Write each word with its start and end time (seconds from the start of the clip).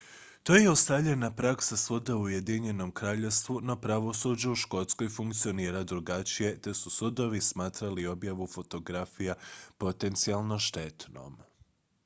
to 0.43 0.55
je 0.55 0.69
ustaljena 0.69 1.31
praksa 1.31 1.77
svuda 1.77 2.15
u 2.15 2.21
ujedinjenom 2.21 2.91
kraljevstvu 2.91 3.61
no 3.63 3.75
pravosuđe 3.81 4.49
u 4.49 4.55
škotskoj 4.55 5.09
funkcionira 5.09 5.83
drugačije 5.83 6.61
te 6.61 6.73
su 6.73 6.89
sudovi 6.89 7.41
smatrali 7.41 8.07
objavu 8.07 8.47
fotografija 8.47 9.35
potencijalno 9.77 10.59
štetnom 10.59 11.37